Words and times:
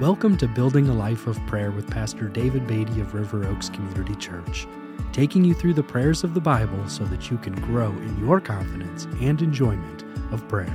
Welcome 0.00 0.38
to 0.38 0.48
Building 0.48 0.88
a 0.88 0.94
Life 0.94 1.26
of 1.26 1.38
Prayer 1.46 1.70
with 1.70 1.90
Pastor 1.90 2.26
David 2.26 2.66
Beatty 2.66 3.02
of 3.02 3.12
River 3.12 3.46
Oaks 3.46 3.68
Community 3.68 4.14
Church, 4.14 4.66
taking 5.12 5.44
you 5.44 5.52
through 5.52 5.74
the 5.74 5.82
prayers 5.82 6.24
of 6.24 6.32
the 6.32 6.40
Bible 6.40 6.88
so 6.88 7.04
that 7.04 7.30
you 7.30 7.36
can 7.36 7.52
grow 7.60 7.90
in 7.90 8.18
your 8.18 8.40
confidence 8.40 9.04
and 9.20 9.42
enjoyment 9.42 10.04
of 10.32 10.48
prayer. 10.48 10.72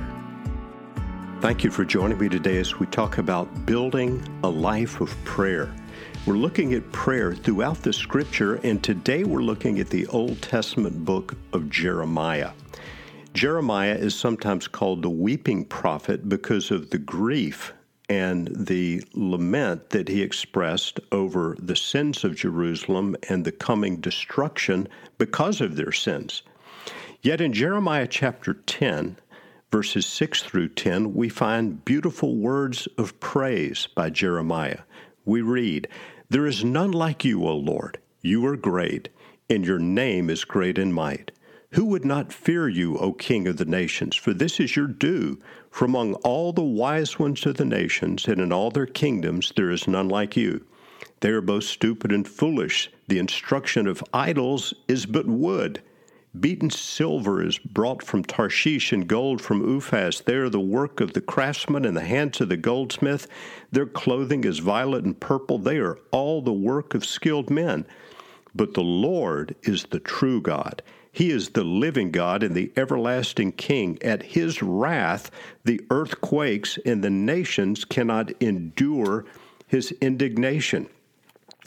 Thank 1.40 1.64
you 1.64 1.72
for 1.72 1.84
joining 1.84 2.18
me 2.18 2.28
today 2.28 2.58
as 2.58 2.78
we 2.78 2.86
talk 2.86 3.18
about 3.18 3.66
building 3.66 4.22
a 4.44 4.48
life 4.48 5.00
of 5.00 5.12
prayer. 5.24 5.74
We're 6.24 6.34
looking 6.34 6.74
at 6.74 6.92
prayer 6.92 7.34
throughout 7.34 7.82
the 7.82 7.92
scripture, 7.92 8.60
and 8.62 8.80
today 8.80 9.24
we're 9.24 9.42
looking 9.42 9.80
at 9.80 9.90
the 9.90 10.06
Old 10.06 10.40
Testament 10.40 11.04
book 11.04 11.34
of 11.52 11.68
Jeremiah. 11.68 12.52
Jeremiah 13.34 13.96
is 13.96 14.14
sometimes 14.14 14.68
called 14.68 15.02
the 15.02 15.10
weeping 15.10 15.64
prophet 15.64 16.28
because 16.28 16.70
of 16.70 16.90
the 16.90 16.98
grief 16.98 17.72
and 18.08 18.48
the 18.54 19.02
lament 19.14 19.90
that 19.90 20.08
he 20.08 20.22
expressed 20.22 21.00
over 21.10 21.56
the 21.58 21.76
sins 21.76 22.24
of 22.24 22.36
Jerusalem 22.36 23.16
and 23.28 23.44
the 23.44 23.52
coming 23.52 23.96
destruction 23.96 24.88
because 25.18 25.60
of 25.60 25.76
their 25.76 25.92
sins. 25.92 26.42
Yet 27.22 27.40
in 27.40 27.52
Jeremiah 27.52 28.06
chapter 28.06 28.54
10, 28.54 29.16
verses 29.72 30.06
6 30.06 30.42
through 30.42 30.68
10, 30.68 31.14
we 31.14 31.28
find 31.28 31.84
beautiful 31.84 32.36
words 32.36 32.86
of 32.98 33.18
praise 33.18 33.88
by 33.94 34.10
Jeremiah. 34.10 34.80
We 35.24 35.42
read, 35.42 35.88
There 36.28 36.46
is 36.46 36.64
none 36.64 36.92
like 36.92 37.24
you, 37.24 37.44
O 37.44 37.56
Lord. 37.56 37.98
You 38.22 38.46
are 38.46 38.56
great, 38.56 39.08
and 39.50 39.64
your 39.64 39.78
name 39.78 40.30
is 40.30 40.44
great 40.44 40.78
in 40.78 40.92
might. 40.92 41.32
Who 41.72 41.86
would 41.86 42.04
not 42.04 42.32
fear 42.32 42.68
you, 42.68 42.96
O 42.98 43.12
King 43.12 43.48
of 43.48 43.56
the 43.56 43.64
nations? 43.64 44.14
For 44.14 44.32
this 44.32 44.60
is 44.60 44.76
your 44.76 44.86
due. 44.86 45.40
For 45.70 45.84
among 45.84 46.14
all 46.14 46.52
the 46.52 46.62
wise 46.62 47.18
ones 47.18 47.44
of 47.44 47.56
the 47.56 47.64
nations, 47.64 48.28
and 48.28 48.40
in 48.40 48.52
all 48.52 48.70
their 48.70 48.86
kingdoms, 48.86 49.52
there 49.56 49.70
is 49.70 49.88
none 49.88 50.08
like 50.08 50.36
you. 50.36 50.64
They 51.20 51.30
are 51.30 51.40
both 51.40 51.64
stupid 51.64 52.12
and 52.12 52.26
foolish. 52.26 52.90
The 53.08 53.18
instruction 53.18 53.88
of 53.88 54.04
idols 54.14 54.74
is 54.86 55.06
but 55.06 55.26
wood. 55.26 55.82
Beaten 56.38 56.70
silver 56.70 57.42
is 57.42 57.58
brought 57.58 58.02
from 58.02 58.22
Tarshish, 58.22 58.92
and 58.92 59.08
gold 59.08 59.40
from 59.40 59.62
Uphaz. 59.62 60.22
They 60.24 60.34
are 60.34 60.50
the 60.50 60.60
work 60.60 61.00
of 61.00 61.14
the 61.14 61.20
craftsman 61.20 61.84
and 61.84 61.96
the 61.96 62.02
hands 62.02 62.40
of 62.40 62.48
the 62.48 62.56
goldsmith. 62.56 63.26
Their 63.72 63.86
clothing 63.86 64.44
is 64.44 64.60
violet 64.60 65.04
and 65.04 65.18
purple. 65.18 65.58
They 65.58 65.78
are 65.78 65.98
all 66.12 66.42
the 66.42 66.52
work 66.52 66.94
of 66.94 67.04
skilled 67.04 67.50
men. 67.50 67.86
But 68.54 68.74
the 68.74 68.82
Lord 68.82 69.56
is 69.62 69.84
the 69.84 70.00
true 70.00 70.40
God 70.40 70.82
he 71.16 71.30
is 71.30 71.48
the 71.48 71.64
living 71.64 72.10
God 72.10 72.42
and 72.42 72.54
the 72.54 72.70
everlasting 72.76 73.52
King. 73.52 73.98
At 74.02 74.22
his 74.22 74.62
wrath, 74.62 75.30
the 75.64 75.80
earth 75.88 76.20
quakes, 76.20 76.78
and 76.84 77.02
the 77.02 77.08
nations 77.08 77.86
cannot 77.86 78.32
endure 78.42 79.24
his 79.66 79.92
indignation. 80.02 80.86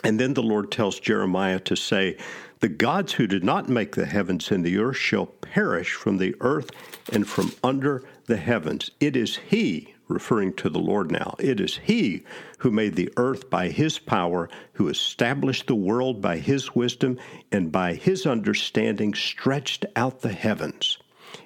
And 0.03 0.19
then 0.19 0.35
the 0.35 0.43
Lord 0.43 0.69
tells 0.69 0.99
Jeremiah 0.99 1.59
to 1.61 1.75
say, 1.75 2.15
The 2.59 2.69
gods 2.69 3.13
who 3.13 3.25
did 3.25 3.43
not 3.43 3.69
make 3.69 3.95
the 3.95 4.05
heavens 4.05 4.51
and 4.51 4.63
the 4.63 4.77
earth 4.77 4.97
shall 4.97 5.25
perish 5.25 5.93
from 5.93 6.19
the 6.19 6.35
earth 6.41 6.69
and 7.11 7.27
from 7.27 7.51
under 7.63 8.03
the 8.27 8.37
heavens. 8.37 8.91
It 8.99 9.15
is 9.15 9.37
He 9.37 9.95
referring 10.09 10.53
to 10.53 10.69
the 10.69 10.79
Lord 10.79 11.11
now. 11.11 11.35
It 11.39 11.61
is 11.61 11.77
He 11.77 12.23
who 12.57 12.71
made 12.71 12.95
the 12.95 13.13
earth 13.15 13.49
by 13.49 13.69
His 13.69 13.99
power, 13.99 14.49
who 14.73 14.89
established 14.89 15.67
the 15.67 15.75
world 15.75 16.21
by 16.21 16.37
His 16.37 16.75
wisdom, 16.75 17.17
and 17.51 17.71
by 17.71 17.93
His 17.93 18.25
understanding 18.25 19.13
stretched 19.13 19.85
out 19.95 20.21
the 20.21 20.33
heavens. 20.33 20.97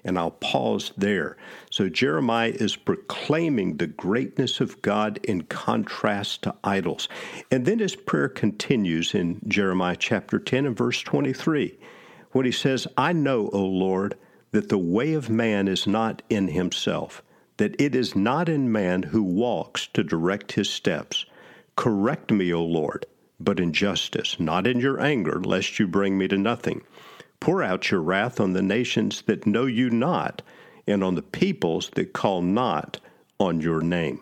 And 0.06 0.18
I'll 0.18 0.32
pause 0.32 0.94
there. 0.98 1.36
So 1.70 1.90
Jeremiah 1.90 2.54
is 2.56 2.78
proclaiming 2.78 3.78
the 3.78 3.88
greatness 3.88 4.62
of 4.62 4.82
God 4.82 5.20
in 5.24 5.44
contrast 5.44 6.44
to 6.44 6.56
idols. 6.64 7.10
And 7.52 7.66
then 7.66 7.80
his 7.80 7.96
prayer 7.96 8.30
continues 8.30 9.14
in 9.14 9.42
Jeremiah 9.48 9.98
chapter 9.98 10.40
10 10.40 10.66
and 10.66 10.78
verse 10.78 11.02
23 11.02 11.78
when 12.32 12.46
he 12.46 12.52
says, 12.52 12.88
I 12.98 13.12
know, 13.12 13.50
O 13.52 13.64
Lord, 13.64 14.16
that 14.52 14.70
the 14.70 14.78
way 14.78 15.14
of 15.14 15.30
man 15.30 15.68
is 15.68 15.86
not 15.86 16.22
in 16.30 16.48
himself 16.48 17.22
that 17.58 17.80
it 17.80 17.96
is 17.96 18.16
not 18.16 18.50
in 18.50 18.72
man 18.72 19.04
who 19.04 19.24
walks 19.24 19.88
to 19.88 20.04
direct 20.04 20.54
his 20.54 20.70
steps. 20.70 21.26
Correct 21.76 22.32
me, 22.32 22.54
O 22.54 22.64
Lord, 22.64 23.06
but 23.40 23.60
in 23.60 23.74
justice, 23.74 24.40
not 24.40 24.68
in 24.68 24.80
your 24.80 25.00
anger, 25.00 25.40
lest 25.42 25.80
you 25.80 25.88
bring 25.88 26.18
me 26.18 26.28
to 26.28 26.38
nothing. 26.38 26.82
Pour 27.40 27.62
out 27.62 27.92
your 27.92 28.02
wrath 28.02 28.40
on 28.40 28.54
the 28.54 28.62
nations 28.62 29.24
that 29.24 29.46
know 29.46 29.66
you 29.66 29.90
not, 29.90 30.42
and 30.88 31.04
on 31.04 31.16
the 31.16 31.22
peoples 31.22 31.90
that 31.96 32.14
call 32.14 32.42
not 32.42 33.00
on 33.40 33.62
your 33.62 33.82
name. 33.82 34.20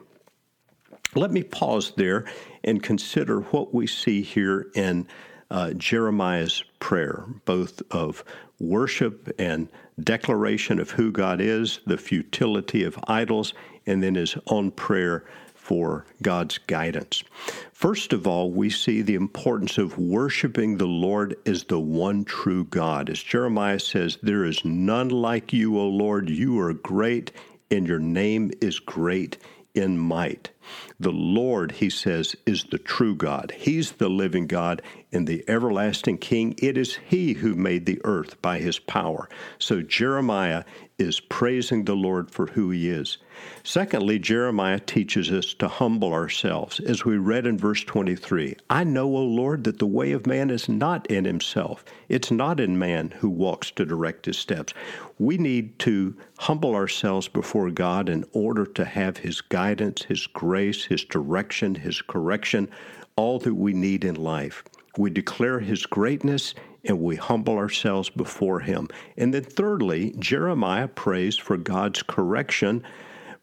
Let 1.16 1.32
me 1.32 1.44
pause 1.44 1.94
there 1.98 2.26
and 2.64 2.82
consider 2.82 3.42
what 3.42 3.74
we 3.74 3.86
see 3.86 4.22
here 4.22 4.68
in 4.76 5.08
uh, 5.52 5.74
Jeremiah's 5.74 6.64
prayer, 6.80 7.26
both 7.46 7.82
of 7.92 8.24
worship 8.60 9.30
and 9.38 9.68
declaration 10.02 10.80
of 10.80 10.92
who 10.92 11.12
God 11.12 11.42
is, 11.42 11.80
the 11.86 11.98
futility 11.98 12.84
of 12.84 12.98
idols, 13.08 13.54
and 13.86 14.02
then 14.02 14.16
his 14.16 14.36
own 14.48 14.72
prayer 14.72 15.26
for 15.54 16.06
God's 16.22 16.58
guidance. 16.58 17.24
First 17.72 18.14
of 18.14 18.26
all, 18.28 18.52
we 18.52 18.70
see 18.70 19.02
the 19.02 19.16
importance 19.16 19.78
of 19.78 19.98
worshiping 19.98 20.78
the 20.78 20.88
Lord 20.88 21.36
as 21.46 21.66
the 21.66 21.80
one 21.80 22.24
true 22.24 22.64
God. 22.66 23.10
As 23.10 23.22
Jeremiah 23.22 23.80
says, 23.80 24.18
There 24.24 24.46
is 24.46 24.64
none 24.66 25.10
like 25.10 25.54
you, 25.54 25.78
O 25.78 25.88
Lord. 25.88 26.30
You 26.30 26.60
are 26.60 26.74
great, 26.74 27.32
and 27.70 27.88
your 27.88 28.00
name 28.00 28.52
is 28.62 28.80
great 28.80 29.38
in 29.74 29.98
might. 29.98 30.50
The 31.00 31.12
Lord, 31.12 31.74
he 31.74 31.90
says, 31.90 32.36
is 32.46 32.66
the 32.66 32.78
true 32.78 33.16
God. 33.16 33.54
He's 33.58 33.94
the 33.94 34.10
living 34.10 34.48
God 34.48 34.82
and 35.12 35.28
the 35.28 35.44
everlasting 35.48 36.18
King. 36.18 36.56
It 36.58 36.78
is 36.78 36.96
He 36.96 37.34
who 37.34 37.56
made 37.56 37.86
the 37.86 38.00
earth 38.04 38.42
by 38.42 38.60
His 38.60 38.80
power. 38.80 39.28
So 39.60 39.82
Jeremiah 39.82 40.64
is 40.98 41.20
praising 41.20 41.86
the 41.86 41.96
Lord 41.96 42.30
for 42.32 42.48
who 42.48 42.70
He 42.70 42.90
is. 42.90 43.18
Secondly, 43.64 44.20
Jeremiah 44.20 44.80
teaches 44.80 45.32
us 45.32 45.54
to 45.56 45.68
humble 45.68 46.14
ourselves. 46.14 46.80
As 46.80 47.04
we 47.04 47.18
read 47.18 47.48
in 47.48 47.58
verse 47.58 47.84
23, 47.84 48.56
I 48.70 48.84
know, 48.84 49.06
O 49.16 49.24
Lord, 49.24 49.64
that 49.64 49.80
the 49.80 49.88
way 49.88 50.12
of 50.12 50.28
man 50.28 50.50
is 50.50 50.70
not 50.70 51.08
in 51.08 51.26
himself. 51.26 51.84
It's 52.08 52.30
not 52.30 52.60
in 52.60 52.78
man 52.78 53.12
who 53.18 53.30
walks 53.30 53.72
to 53.72 53.86
direct 53.86 54.26
his 54.26 54.38
steps. 54.38 54.74
We 55.18 55.38
need 55.38 55.80
to 55.80 56.16
humble 56.40 56.76
ourselves 56.76 57.28
before 57.28 57.70
God 57.72 58.10
in 58.10 58.26
order 58.34 58.66
to 58.66 58.86
have 58.86 59.18
His 59.18 59.42
guidance, 59.42 60.04
His 60.04 60.26
grace, 60.52 60.84
His 60.84 61.06
direction, 61.06 61.76
His 61.76 62.02
correction, 62.02 62.70
all 63.16 63.40
that 63.40 63.56
we 63.56 63.72
need 63.72 64.04
in 64.04 64.16
life. 64.16 64.66
We 64.98 65.10
declare 65.10 65.62
His 65.62 65.86
greatness 65.86 66.56
and 66.84 67.00
we 67.00 67.16
humble 67.16 67.56
ourselves 67.56 68.10
before 68.10 68.60
Him. 68.60 68.90
And 69.16 69.34
then, 69.34 69.44
thirdly, 69.44 70.14
Jeremiah 70.20 70.90
prays 70.90 71.38
for 71.38 71.56
God's 71.56 72.04
correction, 72.04 72.84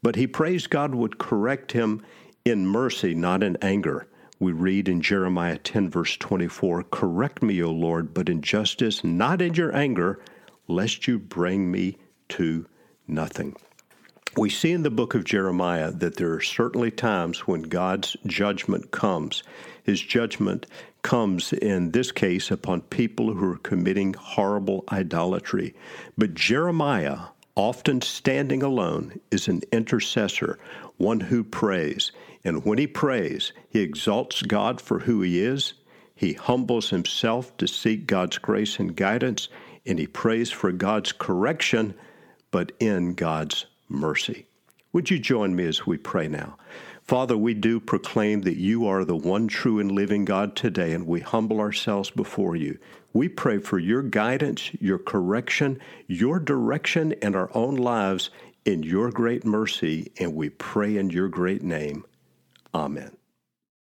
but 0.03 0.17
he 0.17 0.27
prays 0.27 0.67
God 0.67 0.95
would 0.95 1.17
correct 1.17 1.73
him 1.73 2.05
in 2.45 2.67
mercy, 2.67 3.15
not 3.15 3.43
in 3.43 3.57
anger. 3.63 4.07
We 4.39 4.53
read 4.53 4.87
in 4.87 5.01
Jeremiah 5.01 5.57
10, 5.57 5.89
verse 5.89 6.15
24 6.19 6.83
Correct 6.91 7.43
me, 7.43 7.63
O 7.63 7.71
Lord, 7.71 8.13
but 8.13 8.29
in 8.29 8.43
justice, 8.43 9.03
not 9.03 9.41
in 9.41 9.55
your 9.55 9.75
anger, 9.75 10.21
lest 10.67 11.09
you 11.09 11.19
bring 11.19 11.71
me 11.71 11.97
to 12.37 12.67
nothing. 13.07 13.57
We 14.39 14.51
see 14.51 14.71
in 14.71 14.85
the 14.85 14.91
book 14.91 15.17
of 15.17 15.25
Jeremiah 15.25 15.91
that 15.91 16.15
there 16.15 16.33
are 16.33 16.41
certainly 16.41 16.93
times 16.93 17.49
when 17.49 17.63
God's 17.63 18.17
judgment 18.25 18.93
comes. 18.93 19.43
His 19.83 20.01
judgment 20.01 20.67
comes 21.03 21.53
in 21.53 21.91
this 21.91 22.13
case 22.13 22.53
upon 22.53 22.83
people 22.83 23.35
who 23.35 23.51
are 23.51 23.59
committing 23.59 24.15
horrible 24.15 24.85
idolatry. 24.93 25.75
But 26.17 26.35
Jeremiah, 26.35 27.19
often 27.57 28.01
standing 28.01 28.63
alone, 28.63 29.19
is 29.33 29.49
an 29.49 29.63
intercessor, 29.73 30.61
one 30.99 31.19
who 31.19 31.43
prays. 31.43 32.13
And 32.45 32.65
when 32.65 32.79
he 32.79 32.87
prays, 32.87 33.53
he 33.69 33.81
exalts 33.81 34.43
God 34.43 34.81
for 34.81 35.01
who 35.01 35.21
he 35.21 35.41
is, 35.41 35.75
he 36.15 36.35
humbles 36.35 36.91
himself 36.91 37.57
to 37.57 37.67
seek 37.67 38.07
God's 38.07 38.39
grace 38.39 38.79
and 38.79 38.95
guidance, 38.95 39.49
and 39.85 39.99
he 39.99 40.07
prays 40.07 40.53
for 40.53 40.71
God's 40.71 41.11
correction, 41.11 41.95
but 42.53 42.71
in 42.79 43.15
God's 43.15 43.67
mercy. 43.89 44.47
Would 44.93 45.11
you 45.11 45.19
join 45.19 45.55
me 45.55 45.67
as 45.67 45.87
we 45.87 45.99
pray 45.99 46.29
now? 46.29 46.57
Father, 47.03 47.37
we 47.37 47.55
do 47.55 47.79
proclaim 47.81 48.43
that 48.43 48.57
you 48.57 48.87
are 48.87 49.05
the 49.05 49.17
one 49.17 49.49
true 49.49 49.79
and 49.81 49.93
living 49.93 50.25
God 50.25 50.57
today, 50.57 50.93
and 50.93 51.07
we 51.07 51.21
humble 51.21 51.61
ourselves 51.61 52.11
before 52.11 52.57
you. 52.57 52.79
We 53.13 53.29
pray 53.29 53.59
for 53.59 53.79
your 53.79 54.03
guidance, 54.03 54.71
your 54.81 54.99
correction, 54.99 55.79
your 56.07 56.39
direction 56.39 57.13
in 57.23 57.35
our 57.35 57.51
own 57.55 57.77
lives 57.77 58.31
in 58.65 58.83
your 58.83 59.11
great 59.11 59.45
mercy, 59.45 60.13
and 60.19 60.35
we 60.35 60.51
pray 60.51 60.97
in 60.97 61.11
your 61.11 61.29
great 61.29 61.63
name. 61.63 62.05
Amen. 62.75 63.18